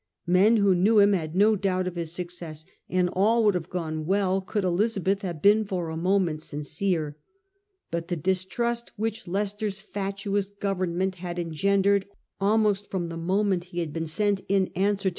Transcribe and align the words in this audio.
Men 0.25 0.57
who 0.57 0.73
knew 0.73 0.97
him 0.97 1.13
had 1.13 1.35
no 1.35 1.55
doubt 1.55 1.85
of 1.87 1.95
his 1.95 2.11
success, 2.11 2.65
and 2.89 3.07
all 3.13 3.43
would 3.43 3.53
have 3.53 3.69
gone 3.69 4.07
well 4.07 4.41
could 4.41 4.63
Elizabeth 4.63 5.21
have 5.21 5.43
been 5.43 5.63
for 5.63 5.89
a 5.89 5.95
moment 5.95 6.41
sincere. 6.41 7.17
But 7.91 8.07
the 8.07 8.15
distrust 8.15 8.91
which 8.95 9.27
Leicester's 9.27 9.79
fatuous 9.79 10.47
government 10.47 11.17
had 11.17 11.37
engendered, 11.37 12.07
almost 12.39 12.89
from 12.89 13.09
the 13.09 13.15
moment 13.17 13.65
he 13.65 13.79
had 13.79 13.93
been 13.93 14.07
sent 14.07 14.41
in 14.49 14.71
answer 14.73 14.73
to 14.73 14.79
the 14.79 14.83
1 14.83 14.89
S, 14.89 15.03
P. 15.03 15.09